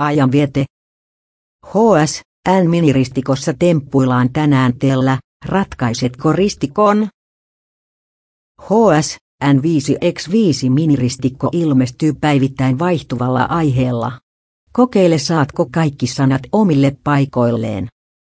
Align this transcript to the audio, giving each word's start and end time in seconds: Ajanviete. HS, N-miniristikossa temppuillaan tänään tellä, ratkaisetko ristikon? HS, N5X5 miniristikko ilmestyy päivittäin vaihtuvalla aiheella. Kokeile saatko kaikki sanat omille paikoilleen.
Ajanviete. 0.00 0.64
HS, 1.66 2.22
N-miniristikossa 2.48 3.54
temppuillaan 3.58 4.32
tänään 4.32 4.78
tellä, 4.78 5.18
ratkaisetko 5.46 6.32
ristikon? 6.32 7.08
HS, 8.62 9.16
N5X5 9.44 10.70
miniristikko 10.70 11.48
ilmestyy 11.52 12.12
päivittäin 12.20 12.78
vaihtuvalla 12.78 13.44
aiheella. 13.44 14.12
Kokeile 14.72 15.18
saatko 15.18 15.66
kaikki 15.72 16.06
sanat 16.06 16.42
omille 16.52 16.96
paikoilleen. 17.04 17.88